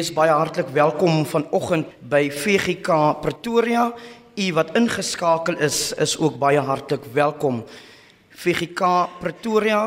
Wees 0.00 0.14
baie 0.16 0.32
hartlik 0.32 0.70
welkom 0.72 1.26
vanoggend 1.28 1.90
by 2.08 2.30
VGK 2.32 2.94
Pretoria. 3.20 3.82
U 4.32 4.44
wat 4.56 4.70
ingeskakel 4.78 5.58
is, 5.60 5.90
is 5.92 6.14
ook 6.16 6.38
baie 6.40 6.62
hartlik 6.64 7.04
welkom. 7.12 7.58
VGK 8.32 8.88
Pretoria 9.20 9.82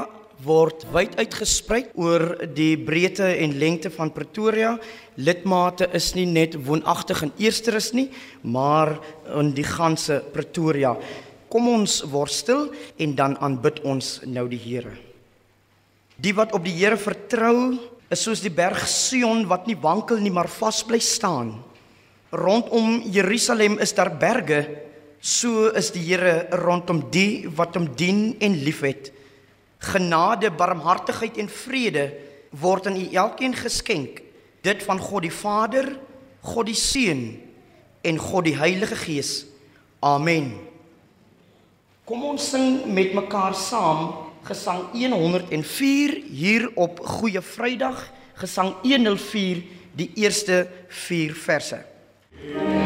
word 0.45 0.83
wyd 0.93 1.15
uitgesprei 1.17 1.87
oor 1.97 2.27
die 2.45 2.75
breedte 2.77 3.25
en 3.25 3.55
lengte 3.57 3.89
van 3.95 4.11
Pretoria. 4.13 4.75
Lidmate 5.17 5.87
is 5.97 6.11
nie 6.13 6.27
net 6.29 6.59
woonagtig 6.61 7.23
in 7.25 7.33
Eersterus 7.47 7.89
nie, 7.97 8.11
maar 8.43 8.99
in 9.33 9.49
die 9.57 9.65
ganse 9.65 10.19
Pretoria. 10.35 10.93
Kom 11.49 11.71
ons 11.73 12.03
word 12.13 12.37
stil 12.37 12.67
en 13.01 13.17
dan 13.17 13.39
aanbid 13.41 13.81
ons 13.81 14.19
nou 14.29 14.45
die 14.51 14.61
Here. 14.61 14.93
Die 16.21 16.37
wat 16.37 16.53
op 16.53 16.69
die 16.69 16.77
Here 16.77 17.01
vertrou, 17.01 17.79
is 18.13 18.23
soos 18.25 18.41
die 18.43 18.53
berg 18.53 18.85
Sion 18.89 19.43
wat 19.49 19.67
nie 19.67 19.77
wankel 19.79 20.21
nie, 20.21 20.33
maar 20.33 20.49
vas 20.59 20.83
bly 20.85 21.01
staan. 21.01 21.55
Rondom 22.33 23.01
Jerusalem 23.13 23.79
is 23.81 23.93
daar 23.93 24.11
berge, 24.17 24.63
so 25.21 25.69
is 25.73 25.91
die 25.93 26.03
Here 26.07 26.47
rondom 26.63 27.03
die 27.13 27.45
wat 27.57 27.77
hom 27.77 27.87
dien 27.97 28.33
en 28.43 28.57
liefhet. 28.65 29.11
Genade, 29.83 30.51
barmhartigheid 30.53 31.37
en 31.41 31.49
vrede 31.51 32.09
word 32.59 32.87
aan 32.89 32.99
u 32.99 33.05
elkeen 33.13 33.55
geskenk, 33.57 34.21
dit 34.63 34.83
van 34.85 35.01
God 35.01 35.25
die 35.25 35.33
Vader, 35.33 35.89
God 36.43 36.69
die 36.69 36.77
Seun 36.77 37.23
en 38.03 38.19
God 38.19 38.47
die 38.49 38.57
Heilige 38.57 38.97
Gees. 38.99 39.43
Amen. 40.03 40.53
Kom 42.03 42.25
ons 42.33 42.49
sing 42.51 42.83
met 42.91 43.13
mekaar 43.15 43.55
saam 43.55 44.22
Gesang 44.43 44.91
104 44.91 46.23
hier 46.31 46.69
op 46.75 46.99
Goeie 46.99 47.41
Vrydag, 47.41 48.11
Gesang 48.35 48.75
104 48.83 49.63
die 49.95 50.11
eerste 50.15 50.67
4 50.87 51.35
verse. 51.35 51.85
Yeah. 52.43 52.82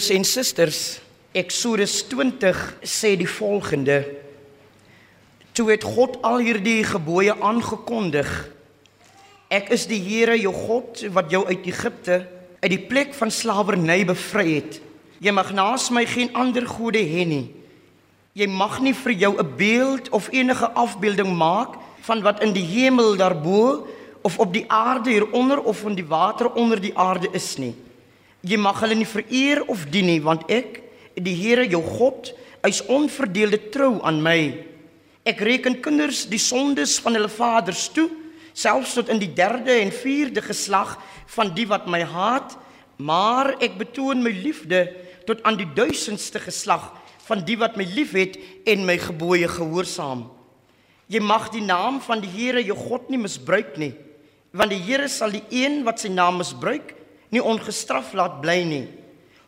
Broeders 0.00 0.16
en 0.16 0.24
susters, 0.24 0.78
Eksodus 1.36 1.98
20 2.08 2.56
sê 2.88 3.10
die 3.20 3.28
volgende: 3.28 3.98
Toe 5.52 5.66
het 5.74 5.84
God 5.84 6.14
al 6.24 6.40
hierdie 6.40 6.80
gebooie 6.88 7.34
aangekondig. 7.36 8.30
Ek 9.52 9.68
is 9.76 9.84
die 9.90 9.98
Here 10.00 10.38
jou 10.40 10.54
God 10.56 11.02
wat 11.12 11.28
jou 11.28 11.42
uit 11.50 11.68
Egipte, 11.68 12.16
uit 12.62 12.72
die 12.72 12.80
plek 12.80 13.12
van 13.18 13.28
slawerny 13.28 13.98
bevry 14.08 14.46
het. 14.54 14.80
Jy 15.20 15.36
mag 15.36 15.52
naas 15.52 15.90
my 15.92 16.06
geen 16.08 16.32
ander 16.32 16.64
gode 16.64 17.04
hê 17.04 17.28
nie. 17.28 17.50
Jy 18.32 18.48
mag 18.48 18.80
nie 18.80 18.96
vir 18.96 19.12
jou 19.12 19.34
'n 19.36 19.52
beeld 19.60 20.08
of 20.16 20.32
enige 20.32 20.72
afbeelding 20.72 21.36
maak 21.36 21.76
van 22.08 22.24
wat 22.24 22.40
in 22.40 22.56
die 22.56 22.64
hemel 22.64 23.20
daarbo 23.20 23.86
of 24.24 24.38
op 24.38 24.48
die 24.48 24.64
aarde 24.64 25.10
hieronder 25.10 25.60
of 25.60 25.84
in 25.84 25.94
die 25.94 26.08
water 26.08 26.48
onder 26.56 26.80
die 26.80 26.96
aarde 26.96 27.28
is 27.36 27.58
nie. 27.58 27.76
Jy 28.46 28.56
mag 28.56 28.78
hulle 28.80 28.96
nie 28.96 29.08
vereer 29.08 29.60
of 29.68 29.84
dien 29.92 30.08
nie, 30.08 30.20
want 30.24 30.46
ek, 30.52 30.80
die 31.20 31.36
Here 31.36 31.66
jou 31.68 31.82
God, 31.84 32.32
is 32.64 32.80
onverdeelde 32.88 33.60
trou 33.72 33.98
aan 34.06 34.20
my. 34.24 34.40
Ek 35.28 35.40
reken 35.44 35.80
kinders 35.84 36.24
die 36.30 36.40
sondes 36.40 36.96
van 37.04 37.16
hulle 37.16 37.28
vaders 37.32 37.88
toe, 37.92 38.08
selfs 38.56 38.96
tot 38.96 39.10
in 39.12 39.20
die 39.20 39.30
derde 39.36 39.76
en 39.82 39.92
vierde 39.92 40.42
geslag 40.44 40.96
van 41.36 41.52
die 41.56 41.66
wat 41.68 41.86
my 41.90 42.00
haat, 42.08 42.56
maar 43.00 43.54
ek 43.62 43.78
betoon 43.80 44.24
my 44.24 44.32
liefde 44.34 44.86
tot 45.28 45.42
aan 45.48 45.56
die 45.60 45.68
duisendste 45.76 46.40
geslag 46.42 46.90
van 47.28 47.44
die 47.46 47.56
wat 47.60 47.76
my 47.78 47.86
liefhet 47.94 48.38
en 48.68 48.86
my 48.88 48.96
gebooie 49.00 49.48
gehoorsaam. 49.48 50.26
Jy 51.10 51.20
mag 51.22 51.48
die 51.54 51.64
naam 51.64 52.00
van 52.02 52.22
die 52.22 52.30
Here 52.30 52.62
jou 52.62 52.76
God 52.78 53.10
nie 53.10 53.20
misbruik 53.20 53.76
nie, 53.80 53.92
want 54.56 54.72
die 54.72 54.80
Here 54.82 55.08
sal 55.08 55.32
die 55.34 55.44
een 55.52 55.82
wat 55.86 56.02
sy 56.02 56.10
naam 56.12 56.40
misbruik, 56.40 56.96
nie 57.30 57.42
ongestraf 57.42 58.12
laat 58.18 58.40
bly 58.42 58.60
nie. 58.66 58.86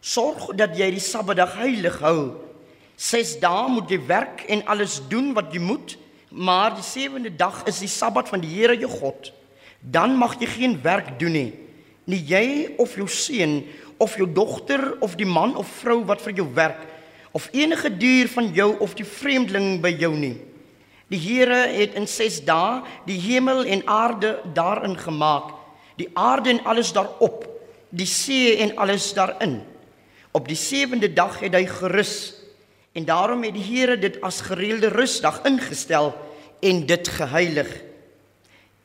Sorg 0.02 0.50
dat 0.58 0.74
jy 0.78 0.88
die 0.94 1.02
Sabbatdag 1.02 1.56
heilig 1.60 1.98
hou. 2.02 2.34
6 2.98 3.36
dae 3.42 3.68
moet 3.70 3.90
jy 3.90 3.98
werk 4.06 4.44
en 4.50 4.64
alles 4.70 5.00
doen 5.10 5.32
wat 5.34 5.54
jy 5.54 5.62
moet, 5.62 5.96
maar 6.30 6.74
die 6.74 6.86
sewende 6.86 7.30
dag 7.34 7.62
is 7.70 7.82
die 7.82 7.90
Sabbat 7.90 8.30
van 8.30 8.42
die 8.42 8.50
Here 8.54 8.76
jou 8.78 8.90
God. 8.90 9.32
Dan 9.82 10.16
mag 10.18 10.38
jy 10.40 10.48
geen 10.50 10.78
werk 10.82 11.16
doen 11.18 11.34
nie. 11.34 11.50
Nie 12.06 12.22
jy 12.26 12.46
of 12.82 12.94
jou 12.98 13.08
seun 13.10 13.62
of 14.02 14.16
jou 14.18 14.26
dogter 14.26 14.96
of 15.02 15.14
die 15.18 15.28
man 15.28 15.54
of 15.58 15.70
vrou 15.82 16.00
wat 16.06 16.22
vir 16.22 16.40
jou 16.42 16.48
werk 16.54 16.88
of 17.32 17.48
enige 17.56 17.88
dier 17.96 18.28
van 18.28 18.50
jou 18.52 18.74
of 18.84 18.94
die 18.98 19.06
vreemdeling 19.08 19.80
by 19.80 19.92
jou 19.96 20.12
nie. 20.12 20.34
Die 21.12 21.20
Here 21.20 21.66
het 21.72 21.94
in 21.96 22.06
6 22.08 22.42
dae 22.48 22.82
die 23.06 23.18
hemel 23.20 23.64
en 23.64 23.84
aarde 23.88 24.34
daarin 24.54 24.98
gemaak, 24.98 25.54
die 25.96 26.10
aarde 26.12 26.50
en 26.52 26.64
alles 26.68 26.92
daarop 26.92 27.51
die 27.92 28.08
see 28.08 28.56
en 28.64 28.74
alles 28.80 29.12
daarin. 29.14 29.60
Op 30.32 30.48
die 30.48 30.56
sewende 30.56 31.10
dag 31.12 31.38
het 31.44 31.54
hy 31.54 31.66
gerus 31.68 32.32
en 32.96 33.04
daarom 33.08 33.44
het 33.44 33.54
die 33.56 33.64
Here 33.64 33.98
dit 34.00 34.18
as 34.24 34.42
gereelde 34.44 34.88
rusdag 34.92 35.42
ingestel 35.48 36.12
en 36.64 36.86
dit 36.88 37.08
geheilig. 37.08 37.68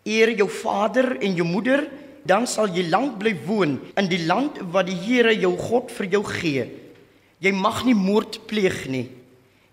Eer 0.07 0.31
jou 0.39 0.47
vader 0.51 1.17
en 1.19 1.35
jou 1.35 1.47
moeder, 1.47 1.85
dan 2.27 2.47
sal 2.47 2.71
jy 2.75 2.87
lank 2.91 3.17
bly 3.21 3.33
woon 3.47 3.77
in 3.99 4.09
die 4.11 4.23
land 4.27 4.59
wat 4.73 4.89
die 4.89 4.99
Here 4.99 5.35
jou 5.35 5.53
God 5.59 5.91
vir 5.95 6.11
jou 6.17 6.23
gee. 6.27 6.67
Jy 7.43 7.53
mag 7.55 7.83
nie 7.87 7.95
moord 7.95 8.41
pleeg 8.49 8.87
nie. 8.91 9.05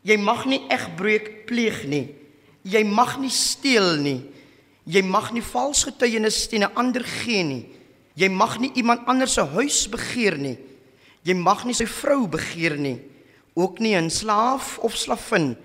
Jy 0.05 0.19
mag 0.21 0.45
nie 0.47 0.61
egbreuk 0.71 1.47
pleeg 1.49 1.85
nie. 1.89 2.07
Jy 2.63 2.85
mag 2.87 3.17
nie 3.23 3.33
steel 3.33 3.97
nie. 4.03 4.21
Jy 4.85 5.01
mag 5.09 5.31
nie 5.33 5.43
vals 5.43 5.87
getuienis 5.89 6.45
teen 6.49 6.63
'n 6.63 6.75
ander 6.77 7.03
gee 7.03 7.43
nie. 7.43 7.65
Jy 8.15 8.29
mag 8.31 8.59
nie 8.63 8.71
iemand 8.79 9.07
anders 9.11 9.35
se 9.35 9.43
huis 9.43 9.85
begeer 9.91 10.37
nie. 10.39 10.57
Jy 11.27 11.35
mag 11.35 11.65
nie 11.67 11.75
sy 11.75 11.87
vrou 11.89 12.29
begeer 12.31 12.77
nie, 12.79 13.01
ook 13.57 13.81
nie 13.81 13.95
'n 13.97 14.11
slaaf 14.11 14.79
of 14.79 14.97
slavin, 14.97 15.57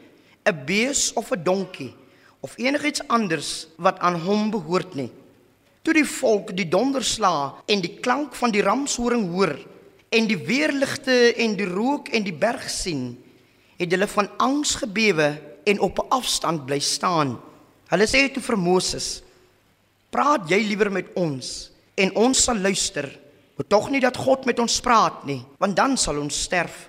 'n 0.46 0.66
bees 0.66 1.14
of 1.14 1.32
'n 1.32 1.44
donkie 1.44 1.94
of 2.42 2.56
enigiets 2.58 3.02
anders 3.08 3.68
wat 3.78 4.00
aan 4.00 4.16
hom 4.16 4.50
behoort 4.52 4.96
nie. 4.96 5.12
Toe 5.84 5.94
die 5.94 6.06
volk 6.06 6.56
die 6.56 6.68
donderslaa 6.68 7.64
en 7.68 7.82
die 7.82 8.00
klank 8.00 8.36
van 8.36 8.52
die 8.52 8.64
ramshoring 8.64 9.30
hoor 9.32 9.56
en 10.10 10.28
die 10.28 10.38
weerligte 10.38 11.34
en 11.36 11.56
die 11.56 11.68
rook 11.68 12.08
en 12.10 12.24
die 12.24 12.36
berg 12.36 12.70
sien, 12.70 13.18
het 13.78 13.92
hulle 13.92 14.08
van 14.08 14.30
angs 14.38 14.76
gebewe 14.76 15.42
en 15.66 15.80
op 15.80 16.00
'n 16.00 16.10
afstand 16.10 16.66
bly 16.66 16.80
staan. 16.80 17.40
Hulle 17.90 18.08
sê 18.08 18.32
toe 18.34 18.42
vir 18.44 18.58
Moses: 18.58 19.22
"Praat 20.10 20.50
jy 20.50 20.64
liewer 20.68 20.92
met 20.92 21.08
ons 21.16 21.72
en 22.00 22.16
ons 22.16 22.44
sal 22.44 22.58
luister." 22.58 23.10
Maar 23.60 23.68
tog 23.68 23.90
nie 23.92 24.00
dat 24.00 24.16
God 24.16 24.46
met 24.48 24.60
ons 24.64 24.80
praat 24.80 25.26
nie, 25.28 25.42
want 25.60 25.76
dan 25.76 25.98
sal 26.00 26.22
ons 26.22 26.44
sterf. 26.46 26.86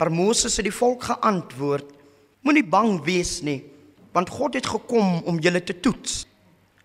Maar 0.00 0.08
Moses 0.08 0.54
het 0.56 0.64
die 0.64 0.72
volk 0.72 1.02
geantwoord: 1.04 1.90
Moenie 2.40 2.64
bang 2.64 2.94
wees 3.04 3.42
nie, 3.44 3.60
want 4.16 4.32
God 4.32 4.56
het 4.56 4.66
gekom 4.66 5.18
om 5.28 5.40
julle 5.44 5.60
te 5.60 5.76
toets. 5.84 6.22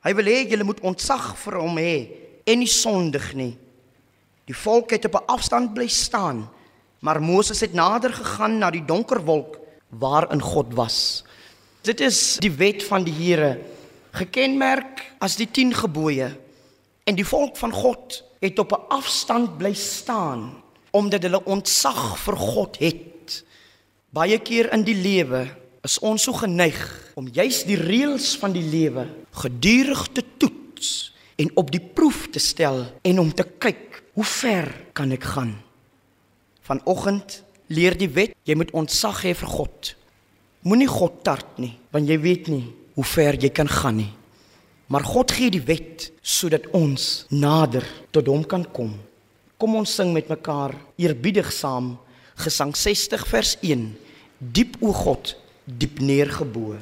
Hy 0.03 0.11
wil 0.17 0.27
hê 0.27 0.41
julle 0.51 0.67
moet 0.67 0.81
ontzag 0.83 1.37
vir 1.45 1.55
hom 1.61 1.79
hê 1.79 1.95
en 2.43 2.59
nie 2.59 2.67
sondig 2.67 3.29
nie. 3.39 3.53
Die 4.43 4.57
volk 4.57 4.91
het 4.91 5.05
op 5.07 5.15
'n 5.15 5.31
afstand 5.31 5.73
bly 5.73 5.87
staan, 5.87 6.49
maar 6.99 7.21
Moses 7.21 7.61
het 7.61 7.73
nader 7.73 8.11
gegaan 8.11 8.59
na 8.59 8.71
die 8.71 8.85
donker 8.85 9.23
wolk 9.23 9.59
waarin 9.89 10.41
God 10.41 10.73
was. 10.73 11.23
Dit 11.81 12.01
is 12.01 12.37
die 12.39 12.51
wet 12.51 12.83
van 12.83 13.03
die 13.03 13.13
Here, 13.13 13.59
gekenmerk 14.11 15.15
as 15.19 15.35
die 15.35 15.47
10 15.47 15.73
gebooie. 15.73 16.42
En 17.03 17.15
die 17.15 17.27
volk 17.27 17.57
van 17.59 17.71
God 17.71 18.23
het 18.39 18.59
op 18.59 18.71
'n 18.71 18.87
afstand 18.87 19.57
bly 19.57 19.73
staan 19.73 20.63
omdat 20.91 21.23
hulle 21.23 21.45
ontzag 21.45 22.19
vir 22.19 22.37
God 22.37 22.77
het. 22.77 23.43
Baie 24.09 24.37
keer 24.39 24.73
in 24.73 24.83
die 24.83 24.95
lewe 24.95 25.47
is 25.81 25.99
ons 25.99 26.23
so 26.23 26.33
geneig 26.33 27.11
om 27.15 27.27
juis 27.27 27.63
die 27.63 27.75
reëls 27.79 28.37
van 28.37 28.53
die 28.53 28.63
lewe 28.69 29.07
gedurig 29.31 30.07
te 30.13 30.23
toets 30.37 31.13
en 31.35 31.49
op 31.57 31.71
die 31.71 31.81
proef 31.81 32.27
te 32.29 32.39
stel 32.39 32.85
en 33.01 33.19
om 33.19 33.33
te 33.33 33.43
kyk 33.43 34.03
hoe 34.13 34.23
ver 34.23 34.69
kan 34.93 35.11
ek 35.11 35.23
gaan. 35.23 35.55
Vanoggend 36.61 37.43
leer 37.67 37.97
die 37.97 38.09
wet 38.09 38.37
jy 38.43 38.55
moet 38.55 38.71
ontzag 38.71 39.23
hê 39.25 39.33
vir 39.33 39.49
God. 39.49 39.95
Moenie 40.61 40.87
God 40.87 41.23
tart 41.23 41.57
nie 41.57 41.73
want 41.91 42.07
jy 42.07 42.19
weet 42.21 42.47
nie 42.47 42.67
hoe 42.93 43.03
ver 43.03 43.35
jy 43.41 43.49
kan 43.49 43.67
gaan 43.67 43.97
nie. 43.97 44.13
Maar 44.93 45.01
God 45.09 45.31
gee 45.33 45.49
die 45.49 45.63
wet 45.65 46.11
sodat 46.21 46.67
ons 46.77 47.25
nader 47.33 47.85
tot 48.13 48.27
hom 48.29 48.43
kan 48.45 48.61
kom. 48.75 48.91
Kom 49.57 49.79
ons 49.79 49.89
sing 49.97 50.11
met 50.13 50.29
mekaar 50.29 50.75
eerbiedig 51.01 51.49
saam 51.49 51.95
Gesang 52.43 52.75
60 52.77 53.23
vers 53.29 53.55
1. 53.61 53.87
Diep 54.37 54.77
o 54.85 54.93
God, 54.93 55.33
diep 55.65 55.97
neergebo. 56.01 56.75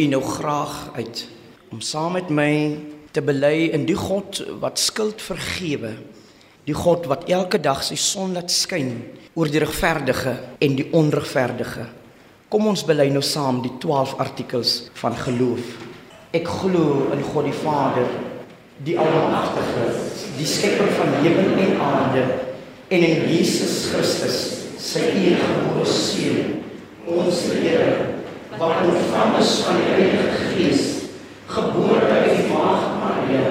U 0.00 0.06
nou 0.08 0.22
graag 0.24 0.90
uit 0.96 1.26
om 1.70 1.80
saam 1.84 2.14
met 2.16 2.30
my 2.32 2.52
te 3.12 3.20
bely 3.22 3.68
in 3.74 3.84
die 3.84 3.98
God 3.98 4.40
wat 4.62 4.80
skuld 4.80 5.20
vergewe. 5.22 5.92
Die 6.64 6.76
God 6.76 7.04
wat 7.10 7.28
elke 7.28 7.60
dag 7.60 7.82
sy 7.84 7.98
son 8.00 8.32
laat 8.34 8.52
skyn 8.54 8.94
oor 9.34 9.50
die 9.50 9.60
regverdige 9.60 10.34
en 10.58 10.76
die 10.78 10.88
onregverdige. 10.96 11.84
Kom 12.50 12.70
ons 12.70 12.84
bely 12.86 13.10
nou 13.12 13.22
saam 13.22 13.60
die 13.62 13.72
12 13.82 14.16
artikels 14.24 14.74
van 15.02 15.18
geloof. 15.20 15.68
Ek 16.34 16.48
glo 16.48 17.10
in 17.14 17.24
God 17.26 17.50
die 17.50 17.56
Vader, 17.60 18.08
die 18.86 18.96
Almagtige, 18.98 19.90
die 20.38 20.48
skepper 20.48 20.88
van 20.96 21.18
hemel 21.20 21.58
en 21.66 21.74
aarde 21.90 22.24
en 22.90 23.04
in 23.06 23.28
Jesus 23.30 23.90
Christus, 23.92 24.40
sy 24.80 25.04
enige 25.12 25.84
seun, 25.86 26.56
ons 27.10 27.44
Here 27.60 28.09
wat 28.58 28.82
ontvang 28.84 29.38
is 29.38 29.52
van 29.64 29.76
die 29.76 29.92
Heilige 29.92 30.30
Gees, 30.50 30.82
gebore 31.46 32.06
uit 32.06 32.30
die 32.36 32.46
Maagd 32.50 32.96
Maria, 32.98 33.50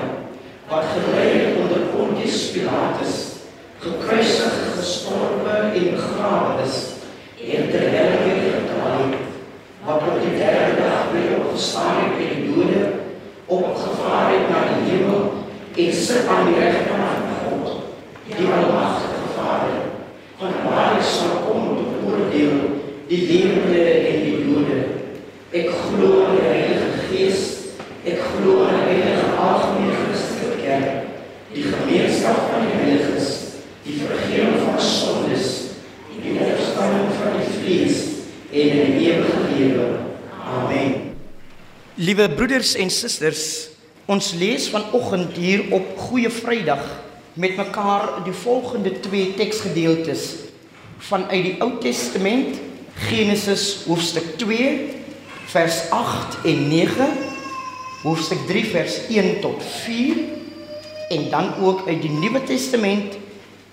wat 0.70 0.92
gelei 0.94 1.56
onder 1.62 1.88
Pontius 1.94 2.50
Pilatus, 2.52 3.16
gekruisig, 3.80 4.58
gestorwe 4.78 5.56
en 5.74 5.92
begrawe 5.96 6.64
is, 6.66 6.78
en 7.40 7.70
ter 7.72 7.86
helle 7.96 8.36
gedaal 8.44 9.06
het, 9.06 9.28
wat 9.86 10.08
op 10.12 10.20
die 10.22 10.36
derde 10.38 10.82
dag 10.82 11.12
weer 11.14 11.38
opgestaan 11.40 12.02
het 12.04 12.20
uit 12.20 12.34
die 12.36 12.50
dode, 12.52 12.82
opgevaar 13.46 14.34
het 14.34 14.50
na 14.52 14.66
die 14.74 14.90
hemel 14.92 15.22
en 15.80 15.94
sit 15.96 16.28
aan 16.28 16.52
die 16.52 16.60
regterkant 16.60 17.24
van 17.24 17.40
God, 17.46 17.72
die 18.28 18.36
Almagtige 18.46 19.32
Vader, 19.38 19.80
van 20.40 20.60
waar 20.68 20.98
hy 20.98 21.04
sal 21.04 21.40
kom 21.48 21.72
om 21.72 21.88
te 21.88 22.04
oordeel 22.08 22.60
die 23.10 23.24
lewende 23.26 23.86
en 23.90 24.20
die. 24.24 24.29
Ek 25.50 25.72
glo 25.74 26.28
in 26.28 26.36
die 26.38 26.46
Heilige 26.46 27.08
Gees. 27.10 27.46
Ek 28.06 28.20
glo 28.22 28.68
in 28.70 28.76
die 28.76 29.00
Heilige 29.02 29.30
Algemene 29.34 29.96
Christelike 30.04 30.60
Kerk, 30.62 31.08
die 31.50 31.64
gemeenskap 31.66 32.52
van 32.52 32.68
die 32.68 32.76
heiliges, 32.78 33.32
die 33.82 33.96
vergifnis 33.98 34.62
van 34.68 34.78
sondes, 34.78 35.48
die 36.14 36.36
opstanding 36.38 37.10
van 37.18 37.40
die 37.40 37.56
vlees 37.56 38.04
en 38.52 38.76
in 38.76 38.94
die 38.94 39.08
ewige 39.08 39.42
lewe. 39.56 39.88
Amen. 40.38 40.94
Liewe 41.98 42.30
broeders 42.30 42.76
en 42.78 42.94
susters, 42.94 43.44
ons 44.06 44.30
lees 44.38 44.70
vanoggend 44.70 45.34
hier 45.34 45.66
op 45.74 45.98
Goeie 45.98 46.30
Vrydag 46.30 46.86
met 47.34 47.58
mekaar 47.58 48.20
die 48.28 48.38
volgende 48.38 48.94
twee 49.02 49.34
teksgedeeltes 49.34 50.30
vanuit 51.10 51.42
die 51.42 51.58
Ou 51.66 51.74
Testament, 51.82 52.62
Genesis 53.10 53.88
hoofstuk 53.90 54.36
2 54.38 54.99
vers 55.50 55.90
8 55.90 56.46
en 56.46 56.68
9, 56.68 57.08
hoofstuk 58.04 58.46
3 58.48 58.66
vers 58.66 59.00
1 59.08 59.40
tot 59.42 59.64
4 59.64 60.18
en 61.10 61.30
dan 61.30 61.56
ook 61.58 61.88
uit 61.88 62.02
die 62.02 62.12
Nuwe 62.12 62.44
Testament 62.44 63.18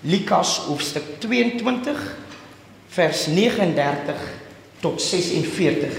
Lukas 0.01 0.57
hoofstuk 0.65 1.19
22 1.19 2.01
vers 2.89 3.27
39 3.29 4.25
tot 4.81 5.01
46. 5.01 5.93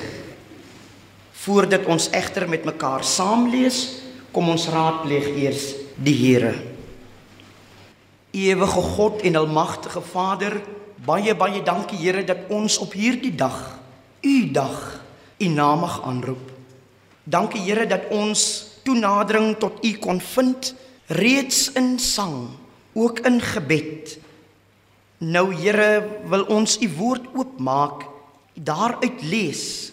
Voordat 1.32 1.86
ons 1.86 2.10
egter 2.10 2.48
met 2.50 2.66
mekaar 2.66 3.06
saam 3.06 3.46
lees, 3.50 4.02
kom 4.34 4.50
ons 4.50 4.66
raadpleeg 4.74 5.30
eers 5.38 5.72
die 5.94 6.18
Here. 6.18 6.54
Ewige 8.34 8.82
God 8.98 9.22
en 9.22 9.38
almagtige 9.38 10.02
Vader, 10.02 10.58
baie 11.06 11.34
baie 11.38 11.62
dankie 11.62 12.02
Here 12.02 12.26
dat 12.26 12.50
ons 12.50 12.82
op 12.82 12.98
hierdie 12.98 13.34
dag, 13.34 13.78
u 14.26 14.50
dag, 14.50 15.06
u 15.38 15.48
naam 15.48 15.80
mag 15.80 16.02
aanroep. 16.02 16.50
Dankie 17.24 17.60
Here 17.60 17.86
dat 17.86 18.08
ons 18.10 18.66
toenadering 18.82 19.56
tot 19.60 19.84
u 19.84 19.92
kon 20.00 20.20
vind 20.20 20.74
reeds 21.06 21.72
in 21.72 21.98
sang, 21.98 22.48
ook 22.92 23.20
in 23.28 23.40
gebed. 23.40 24.18
Nou 25.18 25.54
Here, 25.54 26.20
wil 26.28 26.46
ons 26.48 26.78
u 26.80 26.88
woord 26.96 27.26
oopmaak, 27.34 28.06
daaruit 28.54 29.22
lees 29.22 29.92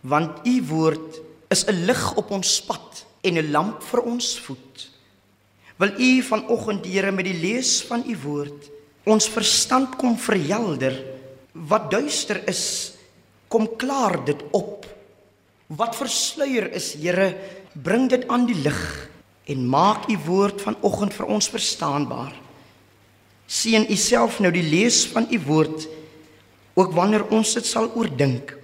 want 0.00 0.46
u 0.48 0.62
woord 0.64 1.20
is 1.52 1.66
'n 1.68 1.84
lig 1.84 2.14
op 2.16 2.30
ons 2.30 2.62
pad 2.64 3.04
en 3.20 3.34
'n 3.36 3.50
lamp 3.50 3.82
vir 3.82 4.00
ons 4.00 4.38
voet. 4.38 4.90
Wil 5.76 5.92
u 6.00 6.22
vanoggend 6.22 6.84
Here 6.86 7.10
met 7.10 7.24
die 7.24 7.40
lees 7.40 7.82
van 7.82 8.04
u 8.06 8.16
woord 8.22 8.70
ons 9.04 9.28
verstand 9.28 9.96
kom 9.96 10.18
verhelder 10.18 10.94
wat 11.52 11.90
duister 11.90 12.40
is 12.48 12.92
kom 13.50 13.66
klaar 13.76 14.20
dit 14.24 14.42
op. 14.54 14.86
Wat 15.74 15.98
versluier 15.98 16.70
is 16.78 16.92
Here, 16.98 17.34
bring 17.74 18.08
dit 18.10 18.26
aan 18.30 18.46
die 18.46 18.58
lig 18.58 18.82
en 19.50 19.66
maak 19.70 20.06
u 20.10 20.16
woord 20.26 20.62
vanoggend 20.62 21.14
vir 21.14 21.26
ons 21.26 21.50
verstaanbaar. 21.50 22.32
Seën 23.50 23.86
u 23.90 23.96
self 23.98 24.38
nou 24.38 24.52
die 24.54 24.66
lees 24.66 25.02
van 25.10 25.26
u 25.30 25.38
woord 25.46 25.88
ook 26.78 26.94
wanneer 26.94 27.26
ons 27.34 27.54
dit 27.58 27.66
sal 27.66 27.90
oordink 27.98 28.54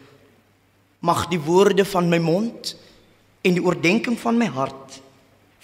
mag 1.06 1.26
die 1.30 1.40
woorde 1.40 1.84
van 1.84 2.08
my 2.10 2.18
mond 2.22 2.74
en 3.46 3.56
die 3.56 3.62
oordeenking 3.62 4.16
van 4.18 4.38
my 4.40 4.48
hart 4.50 5.00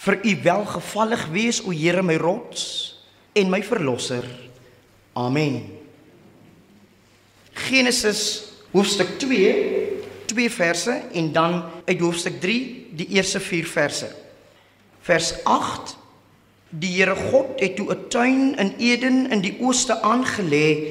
vir 0.05 0.19
u 0.27 0.35
welgevallig 0.45 1.27
wees 1.35 1.61
o 1.63 1.75
Here 1.75 2.03
my 2.03 2.17
rots 2.19 2.65
en 3.39 3.51
my 3.51 3.63
verlosser. 3.63 4.27
Amen. 5.17 5.63
Genesis 7.69 8.52
hoofstuk 8.73 9.19
2 9.19 9.91
twee 10.33 10.51
verse 10.51 11.01
en 11.13 11.33
dan 11.33 11.63
uit 11.85 12.01
hoofstuk 12.01 12.41
3 12.41 12.89
die 12.97 13.09
eerste 13.09 13.41
4 13.41 13.67
verse. 13.67 14.09
Vers 15.01 15.35
8 15.45 15.97
Die 16.73 16.95
Here 16.97 17.15
God 17.15 17.61
het 17.61 17.77
toe 17.77 17.93
'n 17.93 18.09
tuin 18.09 18.57
in 18.57 18.73
Eden 18.79 19.31
in 19.31 19.41
die 19.41 19.57
ooste 19.61 20.01
aangelê 20.01 20.89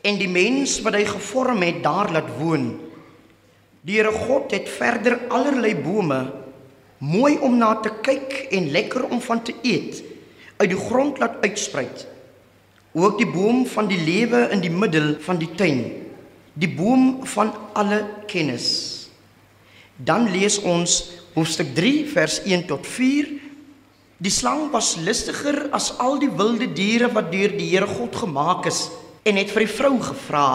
en 0.00 0.18
die 0.18 0.28
mens 0.28 0.80
wat 0.86 0.94
hy 0.94 1.04
gevorm 1.04 1.62
het 1.62 1.82
daar 1.82 2.12
laat 2.12 2.30
woon. 2.38 2.78
Die 3.80 3.96
Here 3.96 4.12
God 4.12 4.50
het 4.50 4.68
verder 4.68 5.18
allerlei 5.28 5.74
bome 5.74 6.32
mooi 6.98 7.38
om 7.38 7.56
na 7.58 7.74
te 7.74 7.90
kyk 8.02 8.46
en 8.50 8.70
lekker 8.70 9.04
om 9.08 9.20
van 9.20 9.42
te 9.42 9.54
eet 9.62 10.02
uit 10.56 10.68
die 10.68 10.78
grond 10.78 11.18
laat 11.18 11.40
uitspruit. 11.40 12.06
Ook 12.92 13.18
die 13.18 13.30
boom 13.30 13.66
van 13.66 13.86
die 13.88 14.00
lewe 14.04 14.48
in 14.50 14.60
die 14.60 14.70
middel 14.70 15.16
van 15.20 15.38
die 15.38 15.50
tuin, 15.54 15.99
die 16.60 16.68
boom 16.68 17.22
van 17.32 17.52
alle 17.72 18.02
kennis. 18.28 19.08
Dan 19.96 20.28
lees 20.32 20.58
ons 20.60 21.02
hoofstuk 21.34 21.72
3 21.76 22.04
vers 22.12 22.40
1 22.44 22.66
tot 22.68 22.86
4. 22.86 23.30
Die 24.20 24.32
slang 24.32 24.68
was 24.74 24.98
listiger 25.00 25.70
as 25.76 25.94
al 26.02 26.18
die 26.20 26.30
wilde 26.36 26.68
diere 26.76 27.08
wat 27.14 27.30
deur 27.32 27.54
die 27.56 27.70
Here 27.72 27.88
God 27.88 28.16
gemaak 28.24 28.68
is 28.68 28.88
en 29.24 29.36
het 29.40 29.52
vir 29.52 29.64
die 29.64 29.72
vrou 29.72 29.94
gevra: 30.00 30.48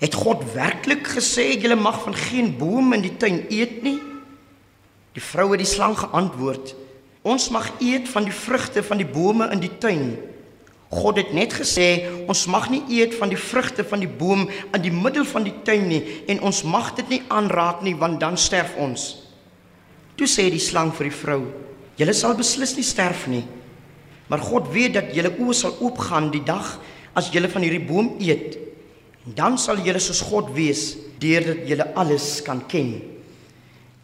Het 0.00 0.16
God 0.16 0.44
werklik 0.52 1.06
gesê 1.16 1.52
julle 1.54 1.76
mag 1.76 2.02
van 2.04 2.16
geen 2.16 2.52
boom 2.58 2.92
in 2.96 3.04
die 3.04 3.16
tuin 3.16 3.44
eet 3.48 3.80
nie? 3.84 4.00
Die 5.16 5.24
vrou 5.24 5.50
het 5.52 5.60
die 5.60 5.68
slang 5.68 5.96
geantwoord: 5.96 6.74
Ons 7.22 7.48
mag 7.54 7.70
eet 7.80 8.08
van 8.12 8.28
die 8.28 8.34
vrugte 8.34 8.82
van 8.82 9.00
die 9.00 9.08
bome 9.08 9.48
in 9.52 9.60
die 9.62 9.72
tuin. 9.78 10.16
God 10.92 11.16
het 11.16 11.32
net 11.32 11.54
gesê 11.56 12.04
ons 12.28 12.44
mag 12.52 12.68
nie 12.68 12.82
eet 12.98 13.16
van 13.16 13.32
die 13.32 13.40
vrugte 13.40 13.84
van 13.88 14.02
die 14.02 14.10
boom 14.10 14.44
in 14.48 14.82
die 14.84 14.92
middel 14.92 15.24
van 15.24 15.46
die 15.46 15.54
tuin 15.64 15.86
nie 15.88 16.02
en 16.28 16.42
ons 16.44 16.62
mag 16.68 16.92
dit 16.98 17.14
nie 17.14 17.22
aanraak 17.32 17.80
nie 17.84 17.96
want 17.96 18.20
dan 18.20 18.36
sterf 18.36 18.76
ons. 18.76 19.06
Toe 20.20 20.28
sê 20.28 20.50
die 20.52 20.60
slang 20.60 20.92
vir 20.92 21.08
die 21.08 21.16
vrou: 21.16 21.40
Julle 21.96 22.12
sal 22.16 22.36
beslis 22.36 22.76
nie 22.76 22.84
sterf 22.84 23.24
nie. 23.26 23.44
Maar 24.28 24.44
God 24.44 24.68
weet 24.72 24.98
dat 24.98 25.14
julle 25.16 25.32
oë 25.32 25.56
sal 25.56 25.80
oopgaan 25.80 26.30
die 26.32 26.44
dag 26.44 26.76
as 27.16 27.32
julle 27.32 27.48
van 27.52 27.64
hierdie 27.64 27.86
boom 27.88 28.14
eet 28.20 28.60
dan 29.24 29.58
sal 29.58 29.78
julle 29.78 30.00
soos 30.02 30.22
God 30.26 30.50
wees 30.56 30.96
deurdat 31.22 31.62
julle 31.68 31.86
alles 31.98 32.40
kan 32.42 32.62
ken. 32.68 32.96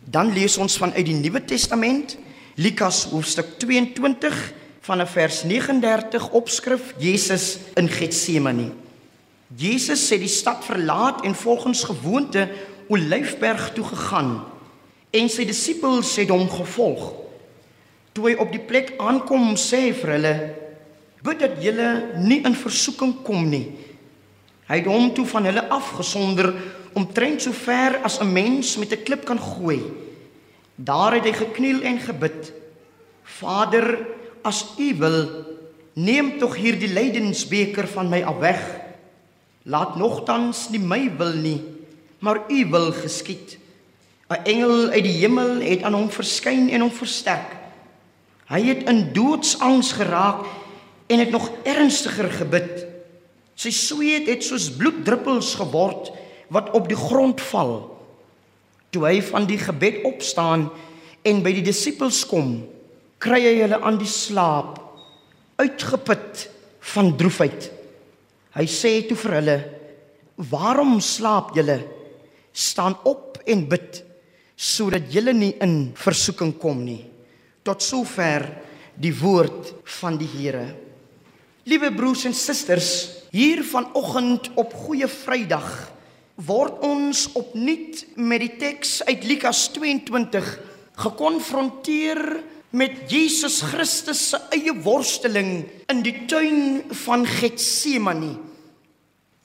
Dan 0.07 0.31
lees 0.33 0.57
ons 0.63 0.79
vanuit 0.79 1.05
die 1.07 1.17
Nuwe 1.19 1.43
Testament 1.45 2.17
Lukas 2.59 3.05
hoofstuk 3.11 3.57
22 3.61 4.39
vanaf 4.89 5.11
vers 5.19 5.43
39 5.45 6.31
opskrif 6.33 6.95
Jesus 6.97 7.59
in 7.77 7.91
Getsemane. 7.93 8.71
Jesus 9.57 10.07
het 10.09 10.23
die 10.23 10.33
stad 10.33 10.65
verlaat 10.65 11.25
en 11.29 11.35
volgens 11.37 11.83
gewoonte 11.85 12.47
Olyfberg 12.89 13.73
toe 13.77 13.85
gegaan 13.85 14.31
en 15.13 15.29
sy 15.33 15.45
disippels 15.49 16.15
het 16.21 16.33
hom 16.33 16.49
gevolg. 16.49 17.05
Toe 18.17 18.31
hy 18.31 18.35
op 18.41 18.53
die 18.53 18.63
plek 18.65 18.95
aankom, 19.01 19.55
sê 19.61 19.89
hy 19.89 19.93
vir 20.01 20.15
hulle: 20.17 20.35
"Bid 21.25 21.41
dat 21.45 21.61
julle 21.65 21.91
nie 22.25 22.41
in 22.45 22.57
versoeking 22.57 23.19
kom 23.25 23.45
nie." 23.49 23.67
Hy 24.69 24.81
het 24.81 24.89
hom 24.89 25.13
toe 25.15 25.27
van 25.29 25.49
hulle 25.49 25.69
afgesonder 25.69 26.53
omtrent 26.97 27.45
so 27.45 27.53
ver 27.53 28.01
as 28.05 28.21
'n 28.21 28.33
mens 28.33 28.77
met 28.77 28.93
'n 28.93 29.05
klip 29.05 29.25
kan 29.25 29.41
gooi. 29.41 29.81
Daar 30.77 31.13
het 31.15 31.25
hy 31.25 31.33
gekniel 31.33 31.83
en 31.83 32.01
gebid: 32.01 32.53
Vader, 33.25 34.17
as 34.43 34.65
U 34.79 34.89
wil, 35.01 35.19
neem 35.99 36.37
tog 36.39 36.57
hierdie 36.59 36.91
lydensbeker 36.93 37.89
van 37.91 38.11
my 38.11 38.23
af 38.23 38.39
weg. 38.43 38.63
Laat 39.69 39.97
nogtans 40.01 40.69
nie 40.73 40.83
my 40.83 41.09
wil 41.19 41.35
nie, 41.37 41.61
maar 42.19 42.45
U 42.49 42.61
wil 42.71 42.93
geskied. 42.93 43.59
'n 44.29 44.45
Engel 44.45 44.89
uit 44.93 45.05
die 45.05 45.19
hemel 45.25 45.61
het 45.65 45.83
aan 45.83 45.95
hom 45.97 46.11
verskyn 46.13 46.69
en 46.69 46.85
hom 46.85 46.93
versterk. 46.93 47.57
Hy 48.49 48.61
het 48.65 48.89
in 48.89 49.13
doodsangs 49.13 49.93
geraak 49.97 50.45
en 51.09 51.19
het 51.19 51.31
nog 51.31 51.51
ernstiger 51.65 52.31
gebid. 52.31 52.85
Sy 53.57 53.73
sweet 53.73 54.29
het 54.29 54.45
soos 54.45 54.69
bloeddruppels 54.71 55.55
geword 55.55 56.13
wat 56.53 56.71
op 56.77 56.89
die 56.89 56.97
grond 56.97 57.41
val. 57.41 57.73
Toe 58.93 59.05
hy 59.05 59.17
van 59.25 59.49
die 59.49 59.59
gebed 59.61 60.05
opstaan 60.09 60.69
en 61.25 61.43
by 61.45 61.53
die 61.57 61.65
disippels 61.65 62.23
kom, 62.29 62.61
kry 63.19 63.41
hy 63.43 63.55
hulle 63.63 63.81
aan 63.83 63.99
die 64.01 64.11
slaap, 64.11 64.79
uitgeput 65.59 66.45
van 66.95 67.13
droefheid. 67.19 67.69
Hy 68.55 68.67
sê 68.71 68.93
toe 69.09 69.19
vir 69.19 69.37
hulle: 69.41 69.59
"Waarom 70.51 71.01
slaap 71.01 71.55
julle? 71.57 71.81
Staan 72.53 72.97
op 73.05 73.39
en 73.47 73.69
bid 73.69 74.05
sodat 74.57 75.13
julle 75.13 75.33
nie 75.33 75.55
in 75.61 75.93
versoeking 75.95 76.59
kom 76.59 76.85
nie." 76.85 77.05
Tot 77.63 77.83
sover 77.83 78.47
die 78.97 79.15
woord 79.15 79.75
van 80.01 80.17
die 80.17 80.27
Here. 80.27 80.75
Liewe 81.65 81.93
broers 81.93 82.25
en 82.25 82.35
susters, 82.35 83.19
Hier 83.29 83.61
vanoggend 83.65 84.49
op 84.57 84.73
Goeie 84.73 85.09
Vrydag 85.09 85.67
word 86.41 86.79
ons 86.87 87.27
opnuut 87.37 88.07
met 88.17 88.41
die 88.41 88.55
teks 88.57 89.03
uit 89.05 89.27
Lukas 89.29 89.67
22 89.75 90.47
gekonfronteer 91.03 92.23
met 92.71 93.09
Jesus 93.09 93.63
Christus 93.65 94.21
se 94.31 94.41
eie 94.53 94.75
worsteling 94.85 95.69
in 95.89 96.03
die 96.05 96.27
tuin 96.29 96.83
van 97.05 97.25
Getsemane. 97.27 98.37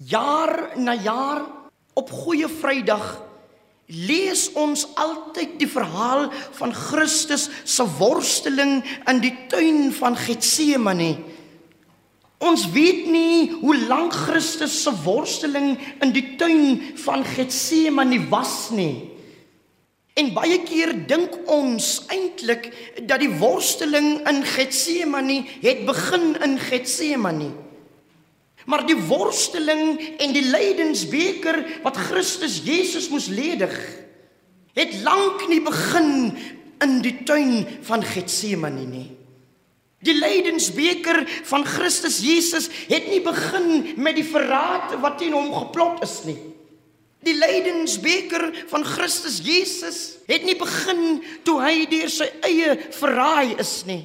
Jaar 0.04 0.74
na 0.76 0.96
jaar 1.00 1.46
op 1.96 2.12
Goeie 2.12 2.50
Vrydag 2.52 3.22
lees 3.88 4.48
ons 4.60 4.86
altyd 5.00 5.56
die 5.62 5.70
verhaal 5.70 6.30
van 6.58 6.74
Christus 6.76 7.48
se 7.64 7.86
worsteling 8.00 8.82
in 9.08 9.24
die 9.24 9.36
tuin 9.52 9.92
van 9.96 10.18
Getsemane. 10.20 11.16
Ons 12.44 12.66
weet 12.76 13.08
nie 13.08 13.54
hoe 13.62 13.78
lank 13.88 14.16
Christus 14.26 14.76
se 14.84 14.92
worsteling 15.06 15.78
in 16.04 16.12
die 16.16 16.34
tuin 16.40 16.82
van 17.06 17.24
Getsemane 17.24 18.20
was 18.32 18.68
nie. 18.76 19.13
En 20.14 20.30
baie 20.36 20.60
keer 20.62 20.94
dink 21.10 21.34
ons 21.50 22.04
eintlik 22.14 22.70
dat 23.10 23.22
die 23.24 23.32
worsteling 23.42 24.20
in 24.30 24.44
Getsemane 24.46 25.40
het 25.64 25.86
begin 25.88 26.36
in 26.46 26.60
Getsemane. 26.62 27.50
Maar 28.70 28.86
die 28.88 29.00
worsteling 29.10 29.98
en 30.22 30.36
die 30.36 30.46
lydensbeker 30.46 31.60
wat 31.84 31.98
Christus 31.98 32.62
Jesus 32.64 33.10
moes 33.12 33.28
ledig, 33.28 33.74
het 34.78 34.94
lank 35.04 35.48
nie 35.50 35.60
begin 35.66 36.14
in 36.84 36.96
die 37.04 37.18
tuin 37.26 37.66
van 37.84 38.06
Getsemane 38.06 38.86
nie. 38.88 39.10
Die 40.04 40.16
lydensbeker 40.20 41.24
van 41.48 41.66
Christus 41.66 42.20
Jesus 42.24 42.70
het 42.92 43.08
nie 43.10 43.22
begin 43.24 43.94
met 43.98 44.18
die 44.20 44.28
verraad 44.28 44.98
wat 45.02 45.18
teen 45.22 45.36
hom 45.36 45.54
geplot 45.56 46.04
is 46.06 46.20
nie. 46.28 46.40
Die 47.24 47.36
lydensbeker 47.38 48.50
van 48.72 48.84
Christus 48.88 49.40
Jesus 49.44 50.00
het 50.28 50.44
nie 50.44 50.58
begin 50.60 51.22
toe 51.48 51.60
hy 51.64 51.86
deur 51.92 52.12
sy 52.12 52.28
eie 52.44 52.76
verraai 52.96 53.56
is 53.62 53.82
nie. 53.88 54.04